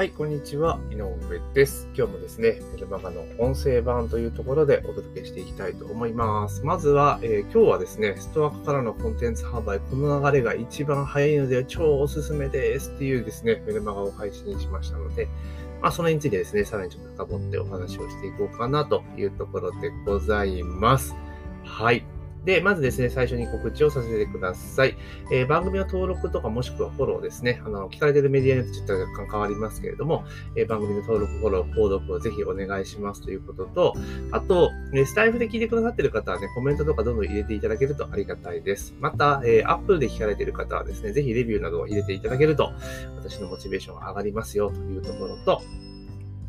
[0.00, 0.80] はい、こんにちは。
[0.90, 1.14] 井上
[1.52, 1.86] です。
[1.94, 6.64] 今日もですね、メルマガの音声版というところでお届けしていきたいと思います。
[6.64, 15.28] まずは、えー、今日はですね、ストアからのコンテンツ販売、この流れが一番早いので超おすすめですっていうですね、メルマガを配信しましたので、
[15.82, 21.14] まあ、それについてですね、さらにちょっと深掘ってお話をしていこうかなというところでございます。
[21.62, 22.06] はい。
[22.44, 24.96] で、まずですね、最初に告知をさせてください。
[25.32, 27.60] えー、番組の登録とかもしくはフォローですね。
[27.64, 30.24] あの、聞かれてるメディアによってちょっと若干変わりますけれども、
[30.56, 33.94] えー、番組の登録、フォロー、購読をぜひお願いしますということと、
[34.32, 38.94] あと、えスタイフで聞いてくださってる方はね、コメントとかどんどん入れていただけるとありがたいです。
[39.00, 42.72] また、えー、Apple で聞かれてる方はですね、ぜひレビューなどを入れていただけると、
[43.16, 45.60] 私のモチベーションが上がりますよというところと、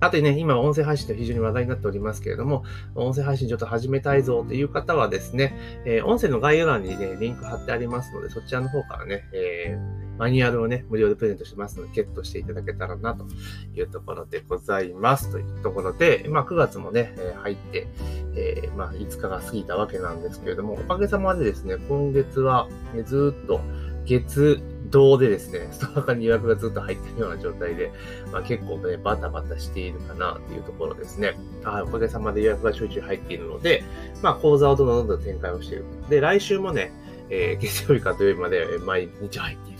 [0.01, 2.63] あとね、今音声配信と非常に話題になっておりますけれども、
[2.95, 5.55] 音声配信ちょっと始めたいぞという方はですね、
[5.85, 13.27] えー、音声の概要欄にね、リンク貼ってありますので、そちらの方からね、えー、マニュアルをね、無料でプレゼントしてますので、ゲットしていただけたらなと
[13.75, 15.31] いうところでございます。
[15.31, 17.87] というところで、まあ9月もね、え入って、
[18.35, 22.67] えー、まあ5日が過ぎたわけなんですけれども、おかげさまでですね、今月は、
[23.05, 23.61] ずっと
[24.05, 27.91] 月、動でですね、 ストア化に予約がずっと入ってるような状態で、
[28.31, 31.37] まあ、結構ね、バタバタしているかなっていうところですね。
[31.63, 33.83] あおかげさまで予約がちょいちょい入っているので、
[34.21, 35.85] まあ、講座をどんどんどんどん展開をしている。
[36.09, 36.91] で、来週もね、
[37.29, 39.79] えー、 月曜日か土曜日まで毎日入っている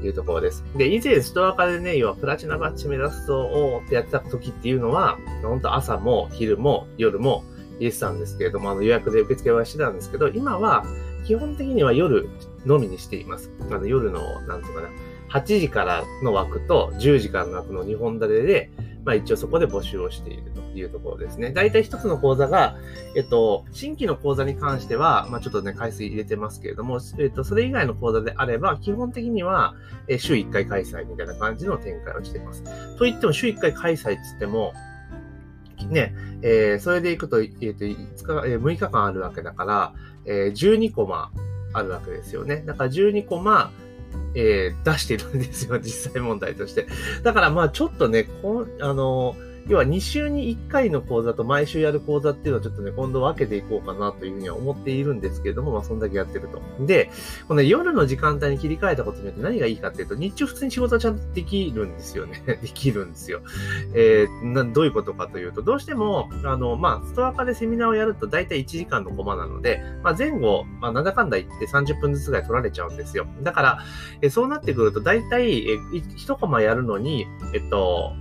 [0.00, 0.64] というところです。
[0.76, 7.44] で、以前ストア化でね、要はプラチナバッジ目指すと、おーってやってた時っていうのは、本当朝も昼も夜も
[7.78, 10.84] 入れてたんですけれども、あの予約で受付はしてたんですけど、今は
[11.26, 12.28] 基本的には夜
[12.64, 13.50] のみにしています。
[13.70, 14.88] あの夜の、なんとかな、
[15.30, 18.70] 8時からの枠と10時からの枠の2本立てで、
[19.04, 21.52] まあ一応そこで募集をしているというところですね。
[21.52, 22.76] 大体一つの講座が、
[23.16, 29.74] えっと、新規の講座に関しては、まあちょっとね、回数入れてますけれども、えっと、それ以外の講座であれば、基本的には、
[30.08, 32.62] え週1回開催みたいな感じの展開をしています。
[32.96, 34.74] と言っても、週1回開催って言っても、
[35.84, 39.94] ね、えー、それでいくと、えっ、ー、と、5日、えー、6日間あるわけだから、
[40.24, 41.30] えー、12コマ
[41.72, 42.62] あるわけですよね。
[42.66, 43.70] だから12コマ、
[44.34, 46.86] えー、出してるんですよ、実際問題として。
[47.22, 56.62] だからまあちょっとね、こんあのー要は2週に1回の講座と毎週やる講座っていうのをちょっとね、今度分けていこうかなというふうには思っているんですけれども、まあそんだけやってると。
[56.86, 57.10] で、
[57.48, 62.42] この夜の時間帯に切り替えたことによって何がいいかっていうと、日中普通に仕事はちゃんとできるんですよね。
[62.46, 63.40] できるんですよ。
[63.94, 73.26] えー、な、どういうことかというと、どうしても、あの、まあ、ストア化でセミナーをやると大体1時間のコマなので、まあ前後、まあなんだかんだ言って30分ずつぐらい取られちゃうんですよ。
[73.42, 73.78] だから、
[74.22, 78.12] えそうなってくると大体、え1コマやるのに、えっと、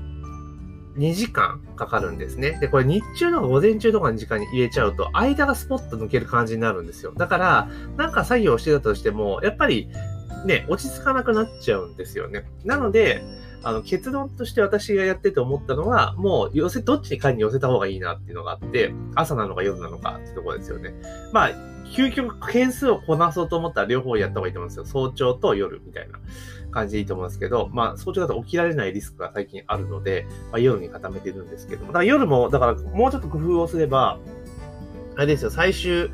[0.98, 2.58] 2時間かかるんですね。
[2.60, 7.14] で、これ日中とか午前中とかの時間に入れちゃうと、間がスポッと抜ける感じになるんですよ。
[7.16, 9.90] だから、なんか作業してたとしても、やっぱり、
[10.46, 12.46] ね、落ち着かなくなっちゃうんですよね。
[12.64, 13.24] なので、
[13.64, 20.94] あの、結論として私がやってて思ったのは、もう寄せ、どっちに回に寄せた方がいいなっていうのがあって、朝なのか夜なのかってところですよね。
[21.34, 24.86] まあ、究極件数をこなそうと思ったら両方やった方がいいと思うんですよ。
[24.86, 26.20] 早朝と夜みたいな
[26.72, 34.20] 感じでいいと思うんですけど、まあ、早朝だと起きられないリスクが最近あるので、まあ、夜に固めてるんですけども、だから夜も、だからもうちょっと工夫をすれば、
[35.16, 36.12] あれですよ、最終、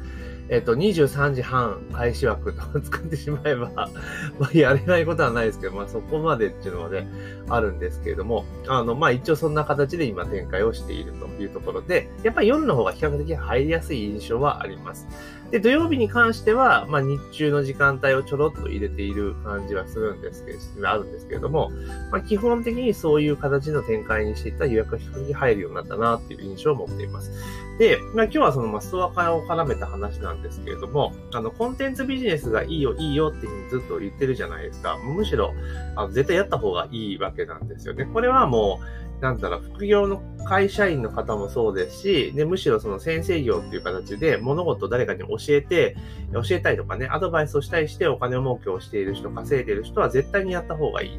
[0.49, 3.71] えっと、23時半開始枠と使ってしまえば
[4.37, 7.07] まあ、やれないことはないですけど、まあ、そこまでっていうのはね、
[7.47, 15.07] あるんですけれども、あの、まあ、一応そんな形で今展開をしているというところで、やっぱり夜の方が比較的入りやすい印象はあります。
[15.51, 21.71] で、土曜日に関しては、まあ、日中の時間帯をちょろっと入れている感じはするんですけど、あるんですけれども、
[22.09, 27.31] まあ、基本的にそういう形の展開にしていった予約が比較的入るようになったなっていう印象を持っています。
[27.79, 34.97] で、まあ、今日はその、まあ、ストア化を絡めた話なんですけれども、あの、コンテンツビジネスがいいよ、いいよっていうふうにずっと言ってるじゃないですか。
[34.97, 35.53] むしろ、
[35.97, 38.05] あの絶対やった方がいいわけなんですよね。
[38.05, 45.95] これはもう、なんだろう、副業の会社員の方もそうですし、で、むしろその先生業っていう形で物事を誰かに教えて、
[46.33, 51.11] 教えたいとかね、アドバイスをしたりしてお金儲けをしている人、稼いでいる人は絶対にやった方がいい、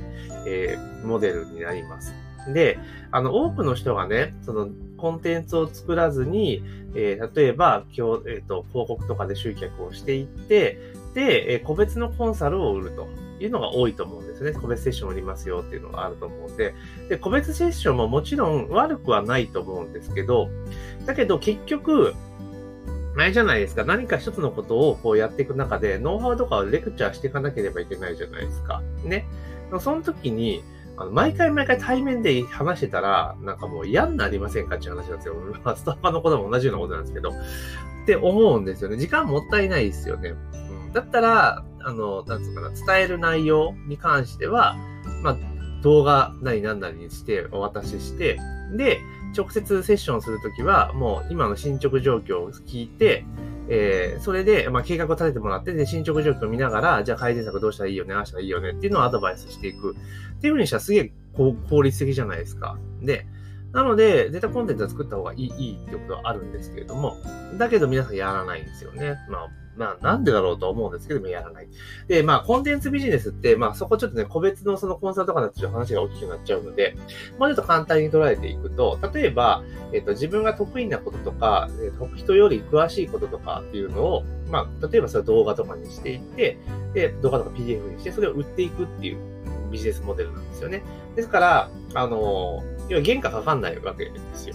[0.47, 2.13] えー、モデルになります。
[2.53, 2.79] で、
[3.13, 6.65] あの、多くの人がね、その、コンテンツを作らずに、
[6.97, 10.79] えー、例えば、今日、えっ、ー、と、広告とかで集客をしていって、
[11.15, 13.07] で、え個別のコンサルを売ると。
[13.43, 14.53] いうのが多いと思うんですね。
[14.53, 16.75] 個別セッションありますよっていうのがあると思うんで。
[17.09, 20.49] で、個別セッションももちろん悪くはないと思うんですけど、
[21.07, 22.15] だけど結局、
[23.17, 23.85] あれじゃないですか。
[23.85, 28.83] 何か一つのことをこうやっていく中で、ノウハウとかをレクチャーしていかなければいけないじゃないですか。
[29.05, 29.27] ね。
[29.81, 30.63] その時に、
[30.97, 35.35] あの毎回毎回対面で話してたら、なんかもう嫌になりませんかっていう話なんですよ。
[35.65, 37.31] まあ、スタッフのことも同じようなことなんですけど。
[37.31, 38.97] って思うんですよね。
[38.97, 40.31] 時間もったいないですよね。
[40.31, 44.77] うん、だったら、あの、なんつうかな、伝える内容に関しては、
[45.23, 45.37] まあ、
[45.83, 48.39] 動画なりなんなりにしてお渡しして、
[48.77, 49.01] で、
[49.37, 53.25] 直接セッションするときは、もう今の進捗状況を聞いて、
[53.69, 59.95] えー、それで、まあ、計画を立ててもらって、で、進捗状況を見ながら、じゃあ改善策どうしたらいいよね、ああしたらいいよねっていうのをアドバイスしていく。
[59.95, 62.79] っていうふうにしたらすげえ効率的じゃないですか。
[63.01, 63.27] で、
[63.73, 67.17] なので、絶対コンテンツは作った方がいいいいってことはあるんですけれども、
[67.59, 69.17] だけど皆さんやらないんですよね。
[69.31, 71.69] まあ、まあ、なんでだろうと思うんですけども、やらない。
[72.09, 76.95] で、まあ、コンテンツビジネスって、まあ、そこちょっとね、個別のそのコンサルとかだと話が大きくなっちゃうので、
[77.39, 81.69] もうちょっと簡単に捉えていくと、例えば、えっと、自分が得意なこととか、
[82.17, 86.59] 人より詳しいこととかっていうのを、まあ、例えばそれ動画とかにしていって、
[86.95, 89.19] で、動画とか PDF にして、それを売っていくっていう
[89.71, 90.83] ビジネスモデルなんですよね。
[91.17, 94.55] ですから、あの、要は原価かかんないわけですよ。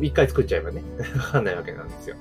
[0.00, 0.82] 一回作っちゃえばね、
[1.18, 2.16] かかんないわけなんですよ。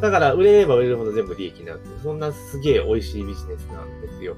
[0.00, 4.36] だから、売れれば売れるほど全部利益になるってそんなすげえ美味しいビジネスなんですよ。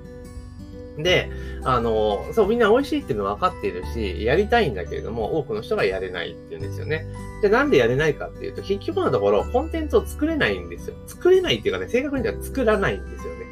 [0.98, 1.30] で、
[1.64, 7.06] あの、そう、みんな美味しいっていうのは分かっているし、やりたいんだけれども、多くの人がやれないっていうんですよね。
[7.42, 10.96] じゃあなんでやれないかっていうと、結局のところ、コンテンツを作れないんですよ。
[11.06, 13.46] 作れないっていうかね、正確に言ったら作らないんですよね。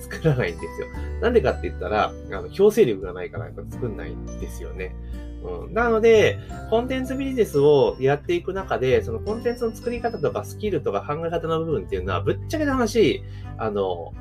[0.00, 0.86] 作らないんですよ。
[1.20, 4.94] なんでかって言ったら、あの、強制力がないからやっぱ作んないんですよね。
[5.42, 6.38] うん、なので、
[6.70, 13.22] コンテンツビジネスをやっていく中で、そのコンテンツの作り方とかスキルとか考え方の部分っていうのは、ぶっちゃけた話、
[13.56, 14.12] あの、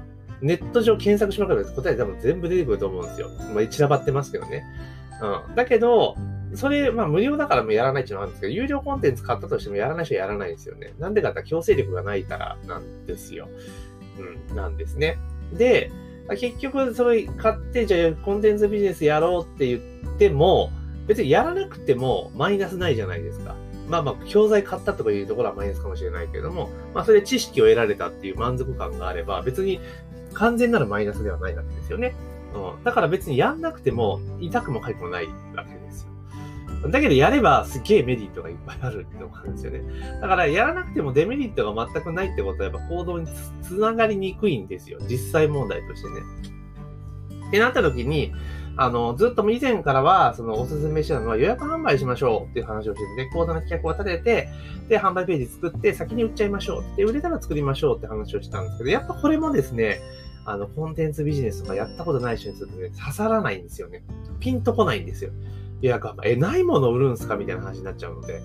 [0.41, 3.29] ネット上検索しまくると答え多分全部出てくると思うんですよ。
[3.53, 4.63] まあ、散らばってますけどね。
[5.47, 5.55] うん。
[5.55, 6.15] だけど、
[6.53, 10.93] それ、まあ無料だからもうやらないっていうのはあるんですけど、有料コンテンツ買ったとしてもやらない人はやらないんですよね。
[10.99, 13.49] なんでかって強制力がないからなんですよ。
[14.49, 15.17] うん、なんですね。
[15.53, 15.91] で、
[16.39, 20.71] 結局、それ買って、じゃあコンテンツビジネスやろうって言っても、
[21.07, 23.55] 別にやらなくてもマイナスないじゃないですか。
[23.87, 29.79] まあまあ、教材買ったとかいうところはマイナスかもしれないけれども、まあそれで知識を得られたっていう満足感があれば、別に
[30.33, 32.13] 完全なるマイナスではないわけですよね。
[32.53, 32.83] うん。
[32.83, 36.89] だから別にやんなくても痛くも痒くもないわけですよ。
[36.89, 39.81] だけどやればすげえメリットがいっぱいあるってのがあるんですよね。
[40.21, 43.27] だからやらなくてもデメリットが全くないってことはやっぱ行動に
[43.63, 44.99] つながりにくいんですよ。
[45.09, 46.15] 実際問題としてね。
[47.47, 48.33] ってなった時に、
[48.77, 54.49] あの、ずっとも以前からは、そのおすすめしてたのは予約販売しましょうっていう話をしてて、講座の企画を立てて、
[54.87, 59.99] で、販売ページ作って先に売っちゃいましょうって、売れたら作りましょうって話をしたんですけど、やっぱこれもですね、
[60.45, 64.03] あの、コンテンツビジネスとかやったことない人にするとね、刺さらないんですよね。
[64.39, 65.31] ピンとこないんですよ。
[65.81, 66.31] 予約販売。
[66.31, 67.35] え、ないもの売るんすか？
[67.35, 68.41] みたいな話になっちゃうので。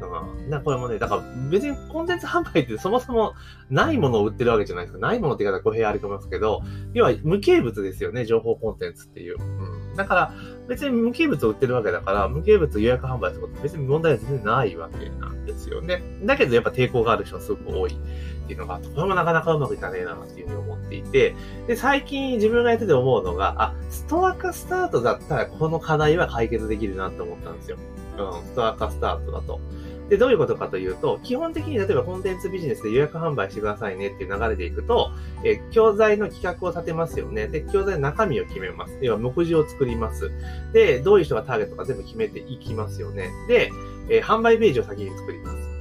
[0.00, 0.50] うん。
[0.50, 3.34] な、これもね、だから別にコンテンツ販売ってそもそも
[3.70, 5.06] ないものを売ってるわけじゃないですか。
[5.06, 6.62] ないものって言い方は語弊あると思いますけど、
[6.92, 9.36] 要は無形物ですよね、情報コンテンツっていう。
[9.40, 9.96] うん。
[9.96, 10.34] だから、
[10.68, 16.02] 別に無形物を売ってるわけだから、無形物予約販売すること別に問題は全然ないわけなんですよね。
[16.24, 21.34] だけどやっぱ抵抗がある人はすごく多いっていうのが、これもなかなかうまくいかねえなっていうふうに思っていて、
[21.66, 27.76] で、最近自分がやってて思うのが、あ、ストア化スタートだったらこの課題は解決できるなって思ったんですよ。
[28.18, 29.60] うん、ストア化スタートだと。
[30.08, 35.10] で、どういうことかというと、基本的に例えばコンテンツビジネスで予約販売してくださいねっていう流れでいくと、
[35.44, 37.48] え教材の企画を立てますよね。
[37.48, 38.98] で、教材の中身を決めます。
[39.00, 40.30] 要は目次を作ります。
[40.72, 43.30] で、どういう人がターゲットか全部決めていきますよね。
[43.48, 43.70] で、
[44.10, 45.74] え、販売ページを先に作ります。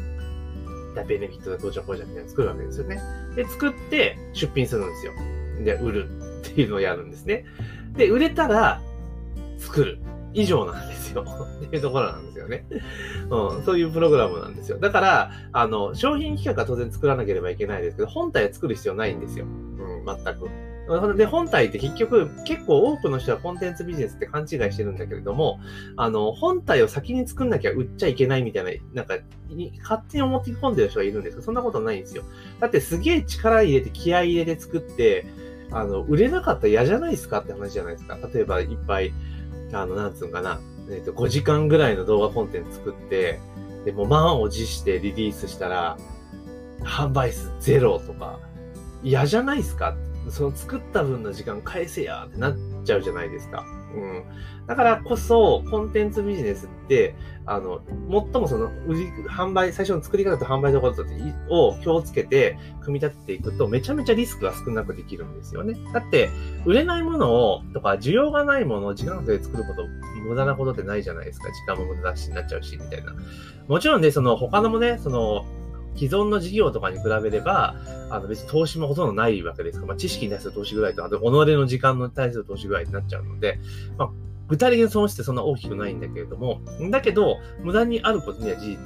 [1.08, 3.02] ベネフィットの登場工場みたいな作るわけですよね。
[3.36, 5.14] で、作って出品するんですよ。
[5.64, 6.10] で、売る
[6.42, 7.46] っていうのをやるんですね。
[7.98, 8.82] で、売れたら
[9.58, 10.00] 作る。
[10.34, 11.24] 以上なんですよ。
[11.66, 12.66] っていうところなんですよね。
[13.30, 14.78] うん、そういうプログラムなんですよ。
[14.80, 19.46] だから、あの、商品企画は当然作らなければいけないですけど、本体は作る必要ないんですよ。
[19.46, 20.74] うん、全く。
[21.16, 25.60] で、本体って結局、結構多くの人はコンテンツビジネスって勘違いしてるんだけれども、
[25.96, 29.16] あの、本体を先に作んなきゃ売っちゃいけないみたいな、なんか、
[29.82, 32.24] 勝手に思って込んでる人がいるんですけど、そんなことないんですよ。
[32.60, 35.26] だってすげえ力入れて、気合入れて作って、
[35.72, 38.18] あの、売れなかったら嫌じゃないですかって話じゃないですか。
[38.34, 39.14] 例えば、いっぱい、
[39.74, 43.40] あの、なんつうのかな、えっ、と、5時間ぐらいの動画コンテンツ作って、
[43.86, 45.98] でも満を持してリリースしたら、
[46.82, 48.40] 販売数ゼロとか、
[49.04, 49.96] 嫌じゃないですか？
[50.30, 53.66] その作った分の時間返せやってなっちゃうじゃないですか。
[53.94, 54.24] うん。
[54.68, 61.04] だからこそ、コンテンツビジネスって、あの、最もその、売り、販売、最初の作り方と販売のこと
[61.50, 65.76] を気をつけて、組み立てていくと、めちゃめちゃリスクが少なくできるんですよね。
[65.94, 66.30] だって、
[66.66, 69.88] 売れないものを、とか、需要がないものを時間かけて作ること、
[70.28, 71.50] 無駄なことってないじゃないですか。
[71.50, 73.14] 時間も無駄だしになっちゃうし、みたいな。
[73.68, 75.46] もちろんね、その、他のもね、その、
[75.96, 77.76] 既存の事業とかに比べれば、
[78.10, 83.60] あの別に投資もほとんどないわけですから、まあ、知識に対する投資ぐらいと、あと己の時間に対する投資ぐらいになっちゃうので、
[83.98, 84.10] まあ、
[84.48, 88.78] 具体的な損失ってそんな大きくないんだけれども、だけど、無駄にあることには事実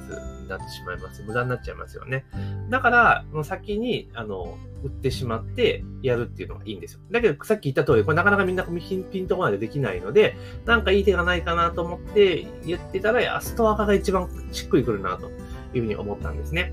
[0.42, 1.22] になってしまいます。
[1.22, 2.24] 無駄になっちゃいますよね。
[2.70, 7.00] だから、もう先に、あの、売ってしまってやるっていうのがいいんですよ。
[7.10, 15.28] だけど、さっき言った通り、これなかなかみんなピンとこないでできないので、なんかいい手がないかなと思って言ってたら、ストア化が一番しっくりくるなと
[15.74, 16.72] いうふうに思ったんですね。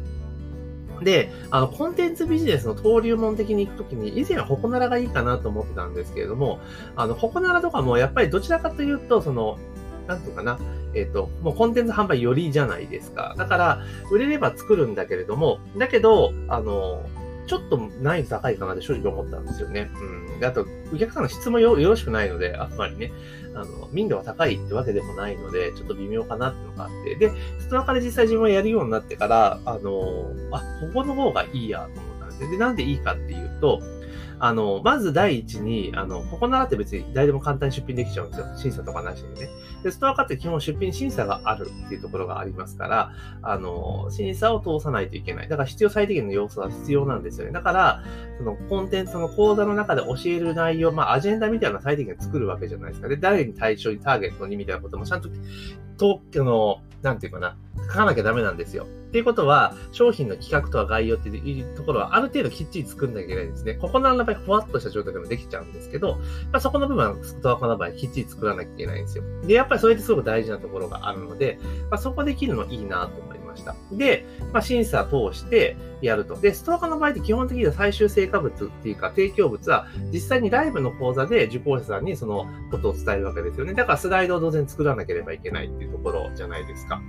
[1.04, 6.60] で、あの、コンテンツビジネスの登竜門的に行くときに、以前はホコナラがいいかなと思ってたんですけれども、
[6.96, 9.58] あの、ホコナラとかもやっぱりどちらかというと、その、
[10.08, 10.60] なんていうかな、
[10.94, 13.36] えっ、ー、と、もうコンテンツ販売よりじゃないですか。
[13.38, 17.04] だから、売れれば作るんだけれども、だけど、あの、
[17.48, 19.92] ちょっと難易度高いかなって正直思ったんですよね。
[19.96, 20.40] うん。
[20.40, 23.12] で、あと、お客さんの質もよよろしくないので、あんまりね、
[23.54, 33.82] あの、民度が高いってわけでもないので、ちょっと微妙かなっていうのがあって、で、ストアカで実際自分はやるようになってから、あの、あ、ここの方がいいやと思ったんですねで、なんでいいかっていうと、
[34.40, 38.48] あの、まず第一に、あの、ここならって別に誰でも簡単に出品できちゃうんですよ。
[38.58, 39.50] 審査とかなしにね。
[39.86, 43.12] で、ストア化って基本出品審査があるっていうところがありますから、
[43.44, 45.48] あの、審査を通さないといけない。
[45.48, 47.52] だから必要最低限の要素は必要なんですよね。
[47.52, 48.04] だから、
[48.40, 53.08] そのコンテンツの講座の中で教える内容、まあ、アジェンダみたいな最低限作るわけじゃないですか。
[53.08, 55.30] で、誰に対象にターゲットにみたいなこともちゃんと、
[55.98, 57.56] 特許の、なんていうかな、
[57.88, 58.86] 書かなきゃダメなんですよ。
[58.86, 63.76] っていうことは、商品の企画とは概要っていうところはある程度きっちり作んなきゃいけないんですね。
[63.76, 66.16] ここの場合、ふわっとした状態でもできちゃうんですけど、
[66.52, 69.24] まあ、そこの部分はストアコの場合、きっちり作らなきゃいけないんですよ。
[69.46, 73.76] で、やっぱりそれってすごく大事なところがあるので、まあ、そこできるのいいなと思いました。
[73.92, 76.36] で、まあ、審査通してやると。
[76.36, 83.74] で、ストアカーの場合って基本的には最終成果物っていうか、提供物は実際にライブの講座で受講者さんにそのことを伝えるわけですよね。
[83.74, 87.02] だからスライドを当然作らなければいけないっていうところじゃないですか。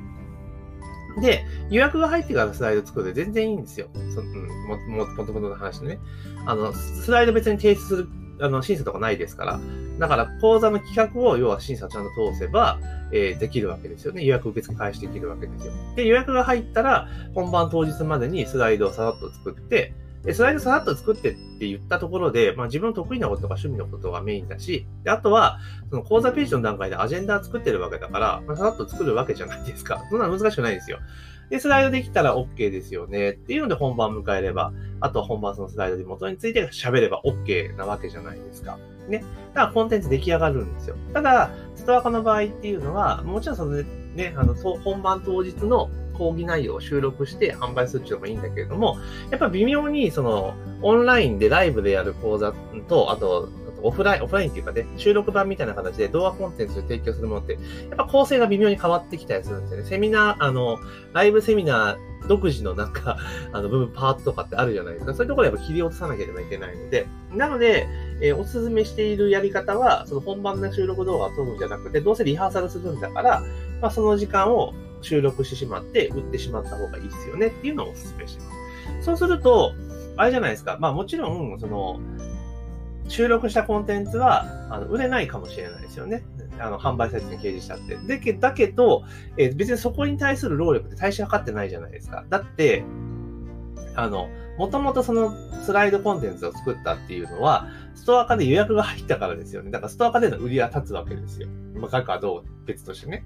[1.21, 3.89] で、予約が入ってからスライド作るで全然いいんですよ。
[4.15, 5.99] そうん、も、も、もともとの話でね。
[6.45, 8.09] あの、スライド別に提出する、
[8.41, 9.61] あの、審査とかないですから。
[9.99, 12.79] だから、講座の企画を、要は審査ちゃんと通せば、
[13.13, 14.25] えー、できるわけですよね。
[14.25, 15.73] 予約受付開始できるわけですよ。
[15.95, 19.95] で、予約が入ったら、本番当日までにスライドをさらっと作って、
[20.27, 30.03] で、スライドさらっと作ってって言ったところで、まあ自分の得意なこととか趣味のことがメインだし、であとは、その講座ページの段階でアジェンダ作ってるわけだから、まあ、さらっと作るわけじゃないですか。
[30.11, 30.99] そんな難しくないですよ。
[31.49, 33.31] で、スライドできたら OK ですよね。
[33.31, 38.79] っていうので本番迎えれば、あとは本番そのスライドで元について喋れば OK なわけじゃないですか。
[39.09, 39.25] ね。
[39.55, 40.97] だからコンテンツ出来上がるんですよ。
[41.13, 48.97] ただ、ストア化の場合っていうのは、もちろんそのね、あの、そう本番当日の講義内容を収録して販売するっていうのもいいんだけれども、
[49.31, 52.53] やっぱ微妙にその、オンラインでライブでやる講座
[52.89, 53.49] と、あと、
[53.83, 59.87] オフライン、オフラインっていうかね、収録版みたいな形で動画コンテンツを提供するものって、やっぱ構成が微妙に変わってきたりするんですよね。
[59.87, 60.79] セミナー、あの、
[61.13, 63.19] ライブセミナー独自のなんか、
[63.53, 65.15] あの、部分、パーツとかってあるじゃないですか。
[65.15, 67.87] そういうところやっぱ切り落とさなければいけないので、なので、
[68.21, 73.43] えー、おすすめしているやり方は、その本番の収録動画を撮るんじゃなくて、どうせリハーサルするんだから、
[73.81, 78.51] まあ、その時間を収録してしまって、売ってしまった方がいいですよねっていうのをお勧めしてま
[79.01, 79.05] す。
[79.05, 79.73] そうすると、
[80.17, 80.79] あれじゃないですか。
[80.81, 82.01] まあもちろん、その、
[83.09, 86.25] 収録したコンテンツは、あの、売れないかもしれないですよね。
[86.59, 87.97] あの、販売サイトに掲示したって。
[87.97, 89.05] で、だけど、
[89.37, 92.25] えー、別にそこに対する労力って大してかかってないじゃないですか。
[92.29, 92.85] だって、
[93.95, 94.29] あの、
[94.59, 99.71] もともとそのスライドコンテンツを作ったっていうのは、ストア化で予約が入ったからですよね。
[99.71, 101.49] だからストア化での売りは立つわけですよ。
[101.75, 103.25] まあ、額はどう別としてね。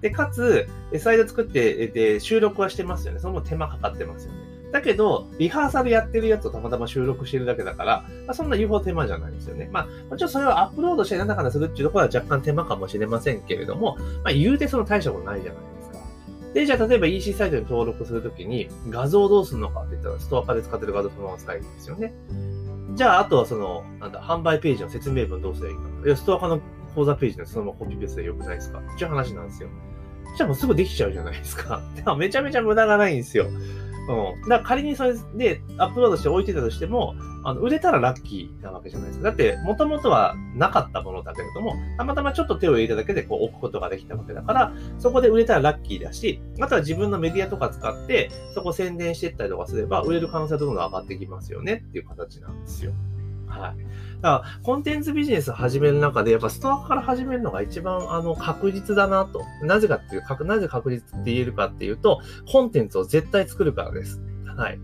[0.00, 3.20] で、かつ、スライド作って、で、収録はしてますよね。
[3.20, 4.38] その手間かかってますよね。
[4.72, 9.68] だけど、リハーサルやってるやつをたまたま収録してるだけだから、まあ、そんな言うほど手間じゃないですよね。
[9.70, 15.81] まあ、もちろんそれをアップロードしてなんだかんだするっていうところは若干手間かもしれませんけれども、まあ、言うてその大したことないじゃないですか。
[16.54, 22.12] で、じゃあ例えば EC サイトに登録するときに画像をどうするのかって言ったら、ストア化で使ってる画像そのまま使えるんですよね。
[22.94, 26.06] じゃあ、あとはその、なんだ、販売ページの説明文どうすればいいか。
[26.06, 26.60] いや、ストア化の
[26.94, 29.68] 講座ページのそのままコピペスでよくないですかっていう話なんですよ。
[30.36, 31.82] じゃあもうすぐできちゃうじゃないですか。
[32.16, 33.46] めちゃめちゃ無駄がないんですよ。
[33.46, 34.48] うん。
[34.48, 39.24] だから仮にそれでアップロードして置いてたとしても、あの、売れたらラッキーなわけじゃないですか。
[39.28, 52.92] だって、もともとはなかったものだけれども、たまたまちょっと手を入れただけでこう置くことができたわけだから、そこで売れたらラッキーだし、あとは自分のメディアとか使って、そこ宣伝していったりとかすれば、売れる可能性はどんどん上がってきますよねっていう形なんですよ。
[53.46, 53.84] はい。
[54.22, 59.42] だから、コンテンツビジネスを始める中で、やっぱストアから始めるのが一番、あの、確実だなと。
[59.62, 62.20] なぜかっていう、かなぜ確実って言えるかっていうと、
[62.50, 64.22] コンテンツを絶対作るからです。
[64.56, 64.78] はい。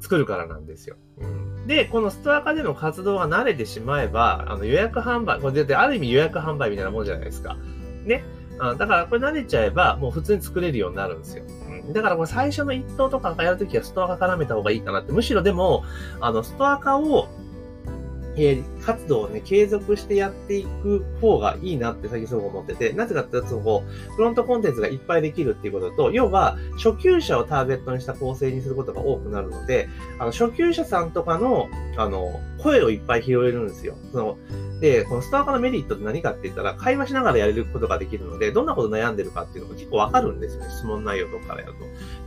[0.00, 0.96] 作るからなんですよ。
[1.18, 7.56] うん、で、このストア化での活動が慣れてしまえば、あの予約販売、これである意味予約販売みたいなもんじゃないですか。
[8.04, 8.24] ね。
[8.58, 11.44] あだからこれ慣れちゃえば、もう普通に作れるようになるんですよ。
[11.92, 15.12] だからこれ最初の一等とかやるときはストア化絡めた方がいいかなって。
[15.12, 15.84] むしろでも、
[16.20, 17.28] あの、ストア化を
[18.36, 23.84] え、活動をね、継続してやっていく方がいいなって最近すごく思ってて、なぜかっていうと、その、
[24.16, 29.88] フロントコンテンツがいっぱいできるっていうことと、要は、初級者をターゲットにした構成にすることが多くなるので、
[30.18, 33.94] あの、初級者さんとかの、あの、声をいっぱい拾えるんですよ。
[34.12, 34.38] その、
[34.80, 40.70] で、このスターカのメリットって何かって言ったら、会話しながらやれることができるので、どんなこと悩んでるかっていうのが結構わかるんですよね。
[40.70, 41.78] 質問内容とかからやると。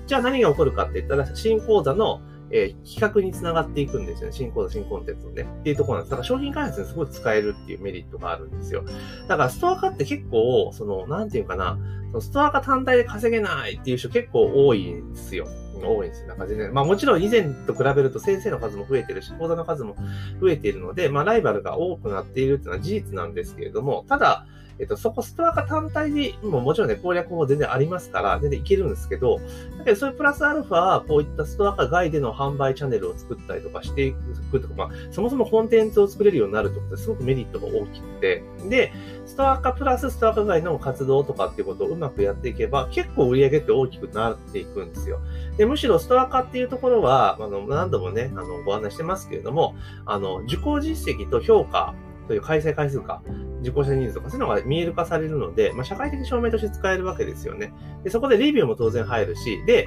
[0.06, 2.22] じゃあ何が起こるかって言ったら、新講座の
[2.52, 4.34] えー、企画につながっていくんですよね。
[4.34, 5.44] 新講座、新コンテンツをね。
[5.60, 6.12] っていうところなんです。
[6.12, 8.84] だから商品開発にすごい使えるっていうメリットがあるんですよ。
[9.28, 11.78] だからストア化って結構、その、なんていうかな、
[12.12, 15.48] そのストア化単体で稼げないっていう人結構多いんですよ。
[15.84, 16.28] 多いんですよ。
[16.28, 19.96] なんか全然、まあもちろん以前と比べると先生の数も増えてるし、講座の数も
[20.42, 24.46] 増えているので、まあライバルが多くなっているっていうのは事実なんですけれども、ただ、
[24.80, 29.40] えっと、そこストア化単体でももちろんね、攻略法全然ありますから、全然いけるんですけど、
[29.78, 34.14] だけどそういうプラスアルファ、こういったストア化外での販売チャンネルを作ったりとかしてい
[34.52, 38.92] くとか、まあ、そもそもコンテンツを作れるようになるってことですごくメリットが大きくて、で、
[39.26, 45.20] ストア化プラスストア化外の活動とかっていうことをうまくやっていけば、結構売り上げって大きくなっていくんですよ。
[45.58, 51.94] で、むしろストア化っていうところは、あの、何度もね、あの、ご案内してますけれども、あの、受講実績と評価
[52.28, 53.22] という開催回数か、
[53.68, 57.74] 受講者人数とかそういうのが見える化されるので、まあ、社会的証明として使えるわけですよね。
[58.04, 59.86] で、そこでレビューも当然入るし、で、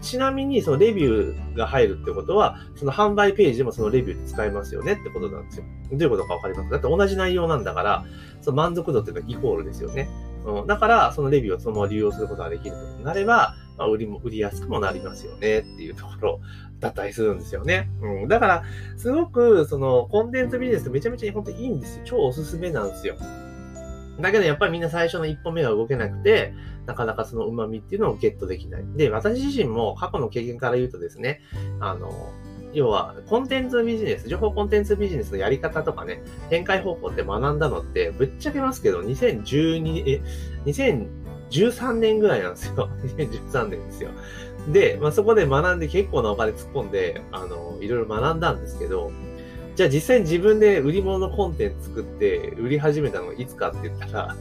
[0.00, 5.64] ちなみにそのレビューが入るってことは、その販売ページでもそのレビューで使えますよねってことなんですよ。
[5.90, 6.70] どういうことかわかります？
[6.70, 8.04] だって同じ内容なんだから、
[8.40, 10.08] その満足度っていうのはイコールですよね。
[10.44, 16.40] うん、だから、そのレビューをそのまま利用することができるとなれば、まあ、売りも、売りやすくもなりますよねっていうところ
[16.80, 17.88] だったりするんですよね。
[18.02, 18.28] うん。
[18.28, 18.64] だから、
[18.96, 22.02] すごく、その、コンテンツビジネスってめちゃめちゃ本当にいいんですよ。
[22.04, 23.16] 超おすすめなんですよ。
[24.20, 26.52] だけどやっぱりみんな最初の一歩目が動けなくて、
[26.86, 28.84] なかなかその旨味っていうのをゲットできない。
[28.96, 31.40] で、私自身も過去の経験から言うとですね、
[31.78, 32.10] あの、
[32.72, 40.22] 要は、コンテンツビジネス、情報コンテンツビジネスのやり方とかね、展開方法って学んだのって、ぶっちゃけますけど、2012、え、
[40.66, 41.06] 2 0
[41.50, 42.88] 13年ぐらいなんですよ。
[43.16, 44.10] 2013年ですよ。
[44.72, 49.10] で、まあ、そこで学んで結構なお金突っ込んで、あの、いろいろ学んだんですけど、
[49.76, 54.36] じゃあ実際に自分で売り物のコンテンツ作って売り始めたのいつかって言ったら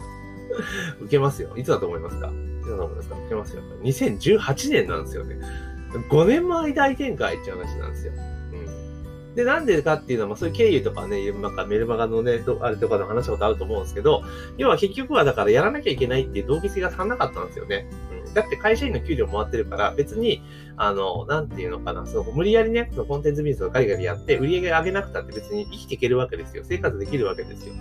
[1.00, 1.56] 受けますよ。
[1.56, 2.28] いつだと思いますか？
[2.28, 3.16] いつだと思いますか？
[3.16, 3.62] 受けますよ。
[3.84, 5.38] 2018年なんですよね。
[6.10, 8.14] 5年前大展開っていう話なんですよ。
[9.38, 14.24] で、なんでかっていうのは、まあそういう経緯とかね、なんかメルマガのね、あれとかで話したことあると思うんですけど、
[14.58, 17.88] 要は結局はだからやらなきゃいけないっていう動機性が足んなかったんですよね。
[18.26, 18.34] うん。
[18.34, 20.42] だって会社員の給料もらってるから、別に、
[20.76, 26.64] あの、なんていうのかな、その無理やりね、そのコンテンツビジネスをガリガリやって、売り上げ上げなくたって別に生きていけるわけですよ。
[26.66, 27.76] 生活できるわけですよ。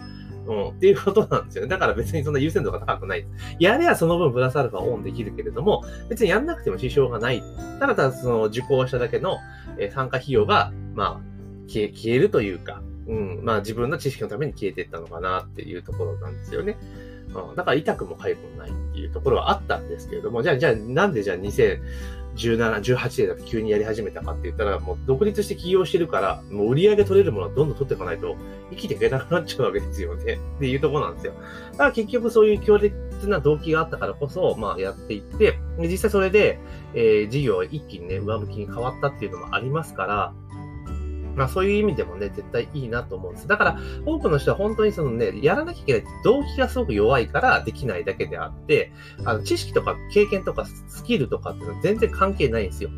[0.46, 1.68] うん、っていうことなんですよね。
[1.68, 3.26] だから別にそんな優先度が高くない。
[3.58, 7.42] やればその分プラスアルファオンできるけれども、別にやんなくても支障がない。
[7.80, 9.38] ただただその受講しただけの、
[9.78, 11.35] え参加費用が、まあ、
[11.68, 16.76] 消え、消えるというか、うん、まあ自分の知識のために消えていったのかなっていうところなんですよね。
[17.34, 21.80] うん、だから痛くも痒くもないっていうところはあったんですけれども、じゃあ、じゃあなんでじゃあ2017、
[22.36, 28.36] 18でだと急にやり始めたかって言ったら、もう独立して起業してるから、もう売り上げ取れるものはどんどん取っていかないと
[28.70, 30.38] 生きていけなくなっちゃうわけですよね。
[30.56, 31.34] っていうところなんですよ。
[31.72, 32.94] だから結局そういう強烈
[33.28, 36.58] な動機があったからこそ、まあやっていって、実際それで、
[36.94, 40.32] えー、事業は一気にね、上向きに変わったっていうのもありますから、
[41.36, 43.46] まあそういう意味でもね、絶対いいなと思うんです。
[43.48, 48.92] だから、多くの人は本当にそのね、やらなきゃいけないって動機がすごく弱いからできないだけであって、
[49.24, 52.90] あの、知識とか経験とかスキルとかっていうのは全然関係ないんですよ。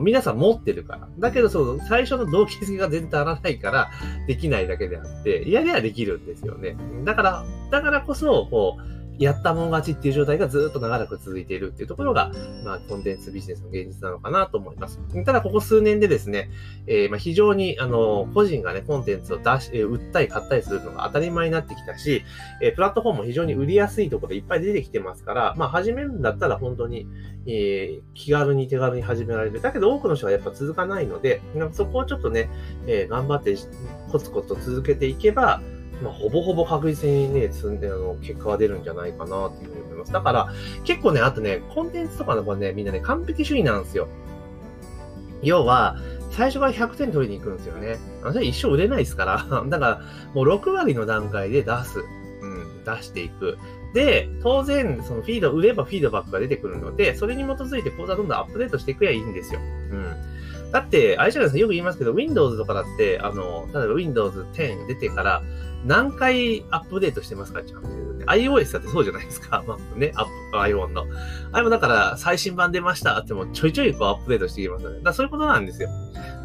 [0.00, 1.08] 皆さん持ってるから。
[1.18, 3.90] だけど、その、最初の動機づけが全然足らないから、
[4.26, 6.76] できないだけであって、やりゃできるんですよね。
[7.04, 12.30] だから、だからこそ、こう、やったもん勝ちっていう状態がずっと長らく続いているっていうところが、
[12.64, 15.00] まあ、コンテンツビジネスの現実なのかなと思います。
[15.24, 16.50] ただ、ここ数年でですね、
[16.86, 22.24] えー、まあ、非常に、あの、個人がね、コンテンツを出し、売ったり買ったりするのが当たり前になってきたし、
[22.62, 27.06] えー、プラットフォームも非常に売りやすいところでいっぱい出てきてますから、まあ、始めるんだったら本当に、
[27.46, 29.60] えー、気軽に手軽に始められる。
[29.60, 31.40] だけど、多くの人はやっぱ続かないので、
[31.72, 32.50] そこをちょっとね、
[32.86, 33.56] えー、頑張って
[34.10, 35.60] コツコツと続けていけば、
[36.02, 40.12] まあ、ほぼほぼ確実にね、積んで、あの、結果が出るんじゃないかなっていうふうに思います。
[40.12, 40.52] だから、
[40.84, 44.08] 結構ね、あとね、コンテンツとかの子ね、みんなね、完璧主義なんですよ。
[45.42, 45.96] 要は、
[46.30, 47.98] 最初から100点取りに行くんですよね。
[48.22, 49.64] あそれ一生売れないですから。
[49.68, 50.00] だから、
[50.34, 52.00] もう6割の段階で出す。
[52.42, 53.56] うん、出していく。
[53.94, 59.60] で、当然、そのフィード、売ればフィードバックが出てくるので、それに基づいて講座どんどんアップデートしていくやいいんですよ。
[59.60, 59.94] う
[60.68, 60.70] ん。
[60.72, 65.42] だって、あれじゃないですか、よく言いますけど、Windows とかだって、あの、例えば Windows 10出てから、
[65.86, 67.88] 何回アップデートしてますかちゃんと。
[68.26, 69.62] iOS だってそうじゃないですか。
[69.68, 71.06] まあね、アップ、iPhone の。
[71.52, 75.00] あれもだから、最新版出ましたってもちょいちょいこうアップデートしていきますよね。
[75.02, 75.88] だそういうことなんですよ。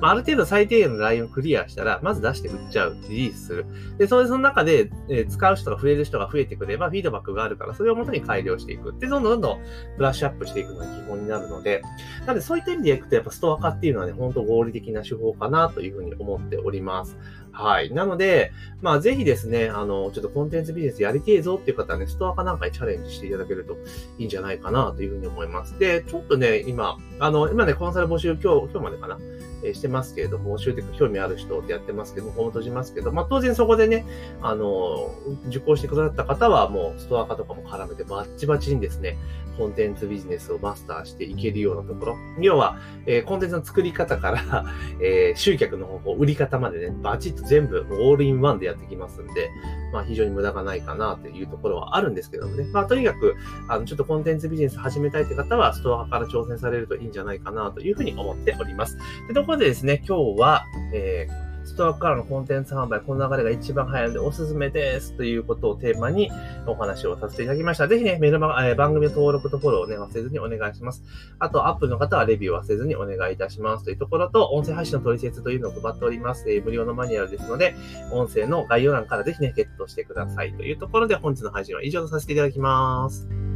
[0.02, 3.66] まあ、ある程度最低限のラインをクリアしたら、まず出して売っちゃう、リリースする。
[3.98, 8.94] で、それその中で、え、使う人が増える人が増えてくれば、フィードバックがあるから、それをもとに改良していく。
[9.00, 9.62] で、どんどんどんどん
[9.98, 11.82] ブラッシュアップしていくのが基本になるので、
[12.22, 17.18] なのでそういった意味でいくと、やっぱストア化っていうのはね、本当合理的な手法かなというふうに思っております。
[17.52, 17.94] はい。
[17.94, 23.78] なので、まあ、ぜひですね、あの、ちょっとコンテンツビジネスやりてえぞっていう方はね、ストア化なんかにチャレンジしていただけると
[24.18, 25.78] いいんじゃないかなというふうに思います。
[25.78, 29.18] で、ちょっとね、今、あの、今ね、コンサル募集今日、今日までかな。
[29.64, 34.06] えしてますけれども、教えて興味ある人ってやってますけども、ホーム閉じますけど、まあ当然そこでね、
[34.42, 35.14] あの、
[35.48, 39.18] 受講してくださった方はもうストア化とかも絡めてバッチバチにですね、
[39.58, 42.18] コンテンツビジネスをマスターしていけるようなところ。
[42.40, 44.66] 要は、えー、コンテンツの作り方から
[45.02, 49.50] えー、集客の方法、売り方までね、バチッと全部、オールインワンでやってきますんで、
[49.94, 52.66] まあ非常に無駄がないかなというところはあるんですけどもね。
[52.72, 53.36] まあとにかく、
[53.68, 58.98] あの、ちょっとコンテンツビジネス始めたいって方は、ストアから挑戦されるといいんじゃないかなというふうに思っております。
[59.28, 66.30] で、ところでですね、今日は、えーストアからのコンテンツ販売、この流れが一番早いのでおすすめですということをテーマに
[66.68, 67.88] お話をさせていただきました。
[67.88, 71.04] ぜひね、メルマ、えー、番組の登録とフォローをね、忘れずにお願いします。
[71.40, 76.50] あと、アップの方はレビューを忘れずにお願いいたしますというところと、音声配信の取説というのを配っております。
[76.52, 77.74] えー、無料のマニュアルですので、
[78.12, 83.51] 音声の概要欄からぜひね、ゲットしてくださいというところで、本日の配信は以上とさせていただきます。